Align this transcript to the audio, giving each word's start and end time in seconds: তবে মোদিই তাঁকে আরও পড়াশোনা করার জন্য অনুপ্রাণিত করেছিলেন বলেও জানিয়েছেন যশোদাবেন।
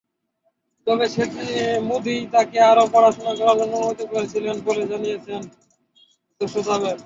তবে 0.87 1.05
মোদিই 1.89 2.21
তাঁকে 2.33 2.57
আরও 2.71 2.83
পড়াশোনা 2.93 3.31
করার 3.39 3.57
জন্য 3.59 3.73
অনুপ্রাণিত 3.77 4.01
করেছিলেন 4.13 4.55
বলেও 4.67 4.89
জানিয়েছেন 4.91 5.41
যশোদাবেন। 6.41 6.97